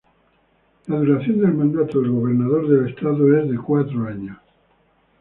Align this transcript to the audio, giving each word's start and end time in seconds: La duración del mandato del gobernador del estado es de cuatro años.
La 0.87 0.97
duración 0.97 1.41
del 1.41 1.53
mandato 1.53 2.01
del 2.01 2.09
gobernador 2.09 2.67
del 2.67 2.89
estado 2.89 3.37
es 3.39 3.47
de 3.51 3.55
cuatro 3.59 4.07
años. 4.07 4.35